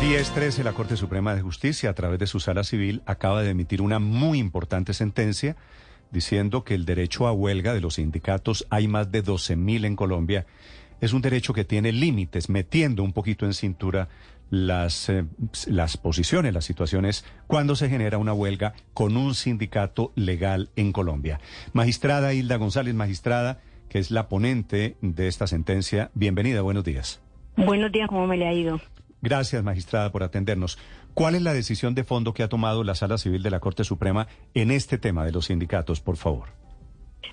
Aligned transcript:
10-13, 0.00 0.62
la 0.62 0.72
Corte 0.72 0.96
Suprema 0.96 1.34
de 1.34 1.40
Justicia, 1.40 1.90
a 1.90 1.94
través 1.94 2.18
de 2.18 2.26
su 2.26 2.38
sala 2.38 2.64
civil, 2.64 3.02
acaba 3.06 3.42
de 3.42 3.50
emitir 3.50 3.80
una 3.80 3.98
muy 3.98 4.38
importante 4.38 4.92
sentencia 4.92 5.56
diciendo 6.10 6.64
que 6.64 6.74
el 6.74 6.84
derecho 6.84 7.26
a 7.26 7.32
huelga 7.32 7.72
de 7.72 7.80
los 7.80 7.94
sindicatos, 7.94 8.66
hay 8.70 8.88
más 8.88 9.10
de 9.10 9.24
12.000 9.24 9.86
en 9.86 9.96
Colombia, 9.96 10.46
es 11.00 11.12
un 11.12 11.22
derecho 11.22 11.54
que 11.54 11.64
tiene 11.64 11.92
límites, 11.92 12.48
metiendo 12.48 13.02
un 13.02 13.12
poquito 13.12 13.46
en 13.46 13.54
cintura 13.54 14.08
las, 14.50 15.08
eh, 15.08 15.24
las 15.66 15.96
posiciones, 15.96 16.52
las 16.54 16.64
situaciones 16.64 17.24
cuando 17.46 17.74
se 17.74 17.88
genera 17.88 18.18
una 18.18 18.32
huelga 18.32 18.74
con 18.94 19.16
un 19.16 19.34
sindicato 19.34 20.12
legal 20.14 20.70
en 20.76 20.92
Colombia. 20.92 21.40
Magistrada 21.72 22.34
Hilda 22.34 22.56
González, 22.56 22.94
magistrada, 22.94 23.60
que 23.88 23.98
es 23.98 24.10
la 24.10 24.28
ponente 24.28 24.96
de 25.00 25.26
esta 25.26 25.46
sentencia, 25.46 26.10
bienvenida, 26.14 26.60
buenos 26.62 26.84
días. 26.84 27.20
Buenos 27.56 27.90
días, 27.90 28.08
¿cómo 28.08 28.26
me 28.26 28.36
le 28.36 28.46
ha 28.46 28.52
ido? 28.52 28.80
Gracias, 29.26 29.64
magistrada, 29.64 30.12
por 30.12 30.22
atendernos. 30.22 30.78
¿Cuál 31.12 31.34
es 31.34 31.42
la 31.42 31.52
decisión 31.52 31.96
de 31.96 32.04
fondo 32.04 32.32
que 32.32 32.44
ha 32.44 32.48
tomado 32.48 32.84
la 32.84 32.94
Sala 32.94 33.18
Civil 33.18 33.42
de 33.42 33.50
la 33.50 33.58
Corte 33.58 33.82
Suprema 33.82 34.28
en 34.54 34.70
este 34.70 34.98
tema 34.98 35.24
de 35.24 35.32
los 35.32 35.46
sindicatos, 35.46 36.00
por 36.00 36.16
favor? 36.16 36.46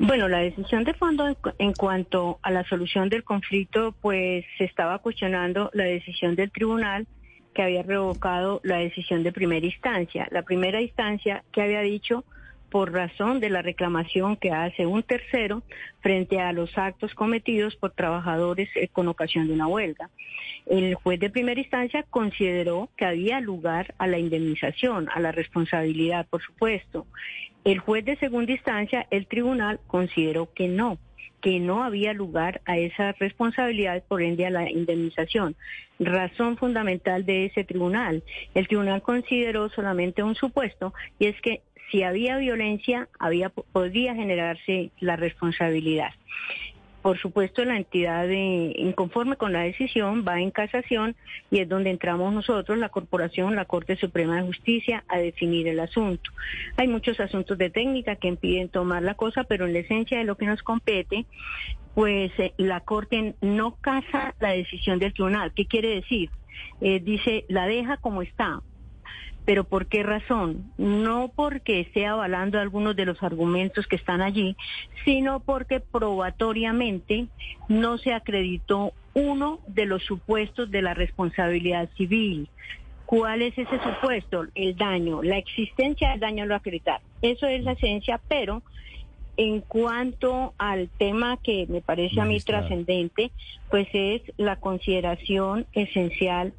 Bueno, 0.00 0.26
la 0.26 0.38
decisión 0.38 0.82
de 0.82 0.94
fondo 0.94 1.24
en 1.58 1.72
cuanto 1.74 2.40
a 2.42 2.50
la 2.50 2.64
solución 2.64 3.08
del 3.08 3.22
conflicto, 3.22 3.94
pues 4.02 4.44
se 4.58 4.64
estaba 4.64 4.98
cuestionando 4.98 5.70
la 5.74 5.84
decisión 5.84 6.34
del 6.34 6.50
tribunal 6.50 7.06
que 7.54 7.62
había 7.62 7.84
revocado 7.84 8.60
la 8.64 8.78
decisión 8.78 9.22
de 9.22 9.30
primera 9.30 9.64
instancia. 9.64 10.26
La 10.32 10.42
primera 10.42 10.80
instancia 10.80 11.44
que 11.52 11.62
había 11.62 11.82
dicho 11.82 12.24
por 12.68 12.92
razón 12.92 13.38
de 13.38 13.48
la 13.48 13.62
reclamación 13.62 14.36
que 14.36 14.50
hace 14.50 14.86
un 14.86 15.04
tercero 15.04 15.62
frente 16.00 16.40
a 16.40 16.52
los 16.52 16.76
actos 16.76 17.14
cometidos 17.14 17.76
por 17.76 17.92
trabajadores 17.92 18.68
eh, 18.74 18.88
con 18.88 19.06
ocasión 19.06 19.46
de 19.46 19.54
una 19.54 19.68
huelga. 19.68 20.10
El 20.66 20.96
juez 20.96 21.20
de 21.20 21.30
primera 21.30 21.60
instancia 21.60 22.02
consideró 22.10 22.88
que 22.96 23.04
había 23.04 23.40
lugar 23.40 23.94
a 23.98 24.08
la 24.08 24.18
indemnización, 24.18 25.08
a 25.14 25.20
la 25.20 25.30
responsabilidad, 25.30 26.26
por 26.28 26.42
supuesto. 26.42 27.06
El 27.64 27.78
juez 27.78 28.04
de 28.04 28.16
segunda 28.16 28.52
instancia, 28.52 29.06
el 29.10 29.26
tribunal, 29.26 29.78
consideró 29.86 30.52
que 30.52 30.66
no, 30.66 30.98
que 31.40 31.60
no 31.60 31.84
había 31.84 32.12
lugar 32.12 32.62
a 32.64 32.78
esa 32.78 33.12
responsabilidad, 33.12 34.02
por 34.08 34.22
ende 34.22 34.46
a 34.46 34.50
la 34.50 34.68
indemnización. 34.68 35.54
Razón 36.00 36.56
fundamental 36.56 37.24
de 37.24 37.46
ese 37.46 37.62
tribunal. 37.62 38.24
El 38.54 38.66
tribunal 38.66 39.02
consideró 39.02 39.68
solamente 39.68 40.24
un 40.24 40.34
supuesto 40.34 40.92
y 41.20 41.26
es 41.26 41.40
que 41.40 41.60
si 41.90 42.02
había 42.02 42.36
violencia, 42.38 43.08
había, 43.20 43.50
podía 43.50 44.14
generarse 44.14 44.90
la 44.98 45.14
responsabilidad. 45.14 46.10
Por 47.06 47.18
supuesto, 47.18 47.64
la 47.64 47.76
entidad 47.76 48.26
de, 48.26 48.74
inconforme 48.74 49.36
con 49.36 49.52
la 49.52 49.60
decisión 49.60 50.24
va 50.26 50.40
en 50.40 50.50
casación 50.50 51.14
y 51.52 51.60
es 51.60 51.68
donde 51.68 51.90
entramos 51.90 52.34
nosotros, 52.34 52.78
la 52.78 52.88
corporación, 52.88 53.54
la 53.54 53.64
Corte 53.64 53.94
Suprema 53.94 54.34
de 54.34 54.42
Justicia, 54.42 55.04
a 55.06 55.18
definir 55.18 55.68
el 55.68 55.78
asunto. 55.78 56.32
Hay 56.76 56.88
muchos 56.88 57.20
asuntos 57.20 57.56
de 57.58 57.70
técnica 57.70 58.16
que 58.16 58.26
impiden 58.26 58.70
tomar 58.70 59.04
la 59.04 59.14
cosa, 59.14 59.44
pero 59.44 59.66
en 59.66 59.74
la 59.74 59.78
esencia 59.78 60.18
de 60.18 60.24
lo 60.24 60.36
que 60.36 60.46
nos 60.46 60.64
compete, 60.64 61.26
pues 61.94 62.32
eh, 62.40 62.54
la 62.56 62.80
Corte 62.80 63.36
no 63.40 63.76
casa 63.76 64.34
la 64.40 64.50
decisión 64.50 64.98
del 64.98 65.14
tribunal. 65.14 65.52
¿Qué 65.54 65.66
quiere 65.66 65.90
decir? 65.90 66.30
Eh, 66.80 66.98
dice, 66.98 67.44
la 67.46 67.68
deja 67.68 67.98
como 67.98 68.22
está, 68.22 68.62
¿Pero 69.46 69.64
por 69.64 69.86
qué 69.86 70.02
razón? 70.02 70.72
No 70.76 71.30
porque 71.34 71.80
esté 71.80 72.04
avalando 72.04 72.58
algunos 72.58 72.96
de 72.96 73.06
los 73.06 73.22
argumentos 73.22 73.86
que 73.86 73.96
están 73.96 74.20
allí, 74.20 74.56
sino 75.04 75.40
porque 75.40 75.80
probatoriamente 75.80 77.28
no 77.68 77.96
se 77.96 78.12
acreditó 78.12 78.92
uno 79.14 79.60
de 79.68 79.86
los 79.86 80.02
supuestos 80.02 80.70
de 80.70 80.82
la 80.82 80.94
responsabilidad 80.94 81.88
civil. 81.96 82.48
¿Cuál 83.06 83.40
es 83.40 83.56
ese 83.56 83.78
supuesto? 83.82 84.46
El 84.56 84.76
daño, 84.76 85.22
la 85.22 85.38
existencia 85.38 86.10
del 86.10 86.20
daño 86.20 86.44
lo 86.44 86.56
acreditar. 86.56 87.00
Eso 87.22 87.46
es 87.46 87.62
la 87.62 87.72
esencia, 87.72 88.20
pero 88.28 88.62
en 89.36 89.60
cuanto 89.60 90.54
al 90.58 90.88
tema 90.88 91.38
que 91.42 91.66
me 91.68 91.82
parece 91.82 92.20
a 92.20 92.24
mí 92.24 92.40
trascendente, 92.40 93.30
pues 93.70 93.86
es 93.92 94.22
la 94.38 94.56
consideración 94.56 95.66
esencial 95.72 96.52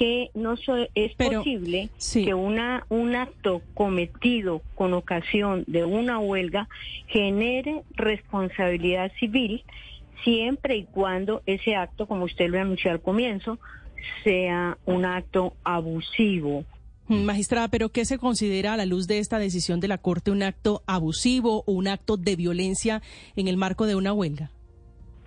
que 0.00 0.30
no 0.32 0.54
es 0.94 1.14
posible 1.14 1.90
que 2.10 2.32
una 2.32 2.86
un 2.88 3.14
acto 3.14 3.60
cometido 3.74 4.62
con 4.74 4.94
ocasión 4.94 5.62
de 5.66 5.84
una 5.84 6.18
huelga 6.18 6.70
genere 7.06 7.82
responsabilidad 7.96 9.12
civil 9.20 9.62
siempre 10.24 10.78
y 10.78 10.84
cuando 10.84 11.42
ese 11.44 11.76
acto, 11.76 12.06
como 12.06 12.24
usted 12.24 12.48
lo 12.48 12.58
anunció 12.58 12.90
al 12.90 13.02
comienzo, 13.02 13.58
sea 14.24 14.78
un 14.86 15.04
acto 15.04 15.52
abusivo. 15.64 16.64
Mm, 17.08 17.24
magistrada, 17.24 17.68
pero 17.68 17.90
¿qué 17.90 18.06
se 18.06 18.16
considera 18.16 18.72
a 18.72 18.78
la 18.78 18.86
luz 18.86 19.06
de 19.06 19.18
esta 19.18 19.38
decisión 19.38 19.80
de 19.80 19.88
la 19.88 19.98
Corte 19.98 20.30
un 20.30 20.42
acto 20.42 20.82
abusivo 20.86 21.62
o 21.66 21.72
un 21.72 21.88
acto 21.88 22.16
de 22.16 22.36
violencia 22.36 23.02
en 23.36 23.48
el 23.48 23.58
marco 23.58 23.84
de 23.84 23.96
una 23.96 24.14
huelga? 24.14 24.50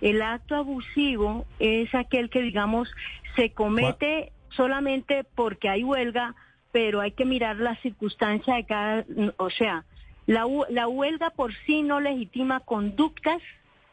El 0.00 0.20
acto 0.20 0.56
abusivo 0.56 1.46
es 1.60 1.94
aquel 1.94 2.28
que, 2.28 2.42
digamos, 2.42 2.88
se 3.36 3.50
comete 3.50 4.32
solamente 4.56 5.24
porque 5.34 5.68
hay 5.68 5.84
huelga, 5.84 6.34
pero 6.72 7.00
hay 7.00 7.12
que 7.12 7.24
mirar 7.24 7.56
la 7.56 7.76
circunstancia 7.76 8.54
de 8.56 8.64
cada, 8.64 9.04
o 9.36 9.50
sea, 9.50 9.84
la, 10.26 10.44
la 10.70 10.88
huelga 10.88 11.30
por 11.30 11.52
sí 11.66 11.82
no 11.82 12.00
legitima 12.00 12.60
conductas 12.60 13.40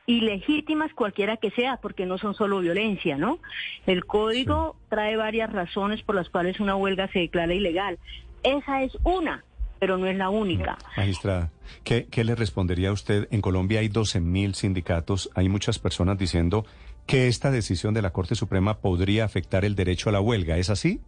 ilegítimas 0.05 0.94
cualquiera 0.94 1.38
que 1.38 1.51
sea, 1.51 1.77
porque 1.77 2.05
no 2.05 2.17
son 2.17 2.33
solo 2.33 2.59
violencia, 2.59 3.17
¿no? 3.17 3.39
El 3.85 4.05
código 4.05 4.75
trae 4.89 5.16
varias 5.16 5.51
razones 5.51 6.01
por 6.03 6.16
las 6.16 6.29
cuales 6.29 6.59
una 6.59 6.75
huelga 6.75 7.07
se 7.09 7.19
declara 7.19 7.53
ilegal. 7.53 7.97
Esa 8.43 8.83
es 8.83 8.97
una, 9.03 9.43
pero 9.81 9.97
no 9.97 10.05
es 10.05 10.15
la 10.15 10.29
única. 10.29 10.77
Magistrada, 10.95 11.49
¿qué, 11.83 12.05
qué 12.05 12.23
le 12.23 12.35
respondería 12.35 12.89
a 12.89 12.91
usted? 12.91 13.27
En 13.31 13.41
Colombia 13.41 13.79
hay 13.79 13.89
12.000 13.89 14.53
sindicatos, 14.53 15.31
hay 15.33 15.49
muchas 15.49 15.79
personas 15.79 16.19
diciendo 16.19 16.67
que 17.07 17.27
esta 17.27 17.49
decisión 17.49 17.95
de 17.95 18.03
la 18.03 18.11
Corte 18.11 18.35
Suprema 18.35 18.77
podría 18.77 19.25
afectar 19.25 19.65
el 19.65 19.75
derecho 19.75 20.09
a 20.09 20.11
la 20.11 20.21
huelga. 20.21 20.59
¿Es 20.59 20.69
así? 20.69 21.01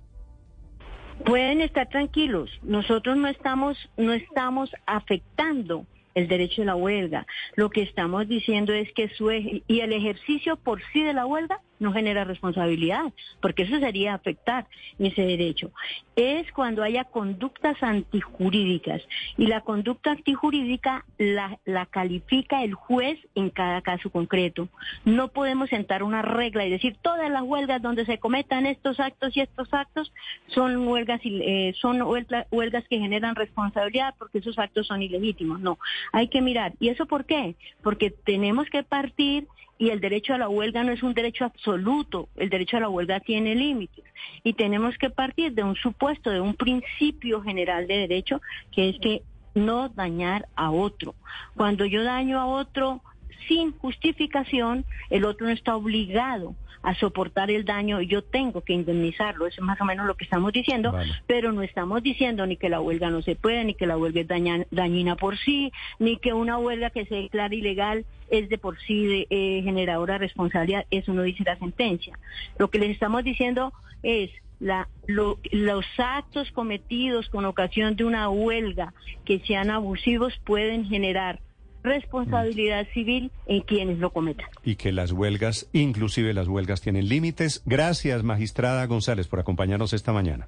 Pueden 1.24 1.62
estar 1.62 1.88
tranquilos. 1.88 2.50
Nosotros 2.64 3.16
no 3.16 3.28
estamos, 3.28 3.78
no 3.96 4.12
estamos 4.12 4.72
afectando 4.88 5.86
el 6.16 6.28
derecho 6.28 6.64
a 6.64 6.66
la 6.66 6.76
huelga. 6.76 7.28
Lo 7.56 7.70
que 7.70 7.84
estamos 7.84 8.28
diciendo 8.28 8.74
es 8.74 8.92
que 8.94 9.08
su 9.10 9.32
y 9.32 9.80
el 9.82 9.94
ejercicio 9.94 10.56
por 10.56 10.82
sí 10.92 11.04
de 11.04 11.14
la 11.14 11.28
huelga 11.28 11.62
no 11.84 11.94
genera 11.94 12.24
responsabilidad, 12.24 13.14
porque 13.42 13.64
eso 13.64 13.80
sería 13.80 14.16
afectar 14.16 14.66
ese 14.98 15.22
derecho. 15.22 15.72
Es 16.16 16.52
cuando 16.52 16.82
haya 16.82 17.04
conductas 17.04 17.82
antijurídicas 17.84 19.02
y 19.38 19.48
la 19.48 19.62
conducta 19.62 20.12
antijurídica 20.12 21.06
la, 21.18 21.60
la 21.66 21.86
califica 21.86 22.64
el 22.64 22.74
juez 22.74 23.20
en 23.36 23.50
cada 23.50 23.82
caso 23.82 24.10
concreto. 24.10 24.70
No 25.06 25.28
podemos 25.28 25.70
sentar 25.70 26.04
una 26.04 26.22
regla 26.22 26.66
y 26.66 26.70
decir 26.70 26.96
todas 27.02 27.30
las 27.30 27.44
huelgas 27.44 27.82
donde 27.82 28.06
se 28.06 28.18
cometan 28.18 28.66
estos 28.66 29.00
actos 29.00 29.36
y 29.36 29.42
estos 29.42 29.74
actos 29.74 30.12
son 30.48 30.88
huelgas 30.88 31.22
eh, 31.24 31.74
son 31.80 32.02
huelgas 32.02 32.88
que 32.90 33.00
generan 33.00 33.36
responsabilidad 33.36 34.16
porque 34.18 34.40
esos 34.40 34.58
actos 34.58 34.88
son 34.88 35.02
ilegítimos. 35.02 35.60
No, 35.60 35.78
hay 36.12 36.28
que 36.28 36.42
mirar. 36.42 36.74
¿Y 36.80 36.90
eso 36.90 37.06
por 37.06 37.26
qué? 37.26 37.56
Porque 37.82 38.10
tenemos 38.10 38.70
que 38.70 38.84
partir 38.84 39.48
y 39.78 39.90
el 39.90 40.00
derecho 40.00 40.34
a 40.34 40.38
la 40.38 40.50
huelga 40.50 40.84
no 40.84 40.92
es 40.92 41.04
un 41.04 41.14
derecho 41.14 41.46
absoluto, 41.46 42.30
el 42.36 42.50
derecho 42.50 42.78
a 42.78 42.82
la 42.82 42.90
huelga 42.90 43.20
tiene 43.20 43.56
límites 43.56 44.06
y 44.44 44.54
tenemos 44.54 44.98
que 44.98 45.10
partir 45.10 45.54
de 45.54 45.64
un 45.64 45.76
supuesto, 45.76 46.30
de 46.30 46.40
un 46.40 46.56
principio 46.56 47.42
general 47.42 47.88
de 47.88 47.98
derecho 47.98 48.42
que 48.72 48.90
es 48.90 49.00
que 49.00 49.24
no 49.56 49.90
dañar 49.90 50.48
a 50.56 50.72
otro. 50.72 51.16
Cuando 51.56 51.86
yo 51.86 52.04
daño 52.04 52.40
a 52.40 52.46
otro 52.46 53.02
sin 53.48 53.72
justificación, 53.78 54.86
el 55.10 55.26
otro 55.26 55.48
no 55.48 55.54
está 55.54 55.76
obligado 55.76 56.56
a 56.84 56.94
soportar 56.96 57.50
el 57.50 57.64
daño, 57.64 58.02
yo 58.02 58.24
tengo 58.24 58.62
que 58.62 58.74
indemnizarlo, 58.74 59.48
eso 59.48 59.62
es 59.62 59.66
más 59.66 59.80
o 59.80 59.86
menos 59.86 60.06
lo 60.06 60.16
que 60.16 60.26
estamos 60.26 60.52
diciendo, 60.52 60.94
pero 61.26 61.54
no 61.54 61.64
estamos 61.64 62.04
diciendo 62.04 62.46
ni 62.46 62.58
que 62.58 62.68
la 62.68 62.82
huelga 62.82 63.10
no 63.10 63.22
se 63.22 63.36
puede, 63.36 63.64
ni 63.64 63.74
que 63.74 63.88
la 63.88 63.98
huelga 63.98 64.22
es 64.22 64.68
dañina 64.70 65.16
por 65.16 65.38
sí, 65.38 65.72
ni 66.00 66.18
que 66.18 66.34
una 66.34 66.58
huelga 66.58 66.90
que 66.90 67.06
se 67.06 67.16
declara 67.16 67.56
ilegal 67.56 68.06
es 68.30 68.50
de 68.50 68.58
por 68.58 68.78
sí 68.82 69.06
de, 69.06 69.28
eh, 69.30 69.62
generadora 69.64 70.16
de 70.16 70.20
responsabilidad, 70.20 70.86
eso 70.92 71.14
no 71.14 71.22
dice 71.24 71.44
la 71.46 71.58
sentencia. 71.58 72.20
Lo 72.60 72.70
que 72.70 72.80
les 72.80 72.92
estamos 72.92 73.24
diciendo 73.24 73.72
es 74.04 74.30
la, 74.60 74.90
los 75.08 75.86
actos 75.98 76.52
cometidos 76.52 77.30
con 77.30 77.46
ocasión 77.46 77.96
de 77.96 78.04
una 78.04 78.30
huelga 78.30 78.94
que 79.24 79.40
sean 79.40 79.70
abusivos 79.70 80.34
pueden 80.44 80.86
generar 80.86 81.40
responsabilidad 81.84 82.88
civil 82.94 83.32
en 83.46 83.62
quienes 83.62 84.00
lo 84.00 84.12
cometan. 84.12 84.48
Y 84.64 84.76
que 84.76 84.92
las 84.92 85.12
huelgas, 85.12 85.70
inclusive 85.74 86.34
las 86.34 86.48
huelgas, 86.48 86.82
tienen 86.82 87.08
límites. 87.10 87.62
Gracias, 87.66 88.24
magistrada 88.24 88.86
González, 88.86 89.28
por 89.28 89.40
acompañarnos 89.40 89.94
esta 89.94 90.14
mañana. 90.14 90.48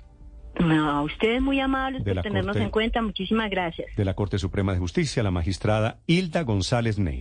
No, 0.60 0.90
a 0.90 1.02
ustedes 1.02 1.42
muy 1.42 1.60
amables 1.60 2.04
por 2.04 2.22
tenernos 2.22 2.56
en 2.56 2.70
cuenta. 2.70 3.02
Muchísimas 3.02 3.50
gracias. 3.50 3.94
De 3.96 4.06
la 4.06 4.14
Corte 4.14 4.40
Suprema 4.40 4.74
de 4.74 4.80
Justicia, 4.80 5.22
la 5.22 5.32
magistrada 5.32 6.00
Hilda 6.08 6.44
González 6.44 6.98
Ney. 6.98 7.14